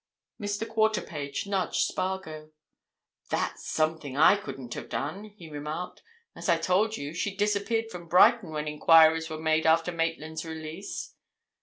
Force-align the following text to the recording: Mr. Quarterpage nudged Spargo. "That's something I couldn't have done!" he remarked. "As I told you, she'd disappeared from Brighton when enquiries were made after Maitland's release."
Mr. 0.41 0.67
Quarterpage 0.67 1.45
nudged 1.45 1.81
Spargo. 1.81 2.49
"That's 3.29 3.67
something 3.69 4.17
I 4.17 4.35
couldn't 4.35 4.73
have 4.73 4.89
done!" 4.89 5.25
he 5.25 5.47
remarked. 5.47 6.01
"As 6.35 6.49
I 6.49 6.57
told 6.57 6.97
you, 6.97 7.13
she'd 7.13 7.37
disappeared 7.37 7.91
from 7.91 8.07
Brighton 8.07 8.49
when 8.49 8.67
enquiries 8.67 9.29
were 9.29 9.37
made 9.37 9.67
after 9.67 9.91
Maitland's 9.91 10.43
release." 10.43 11.13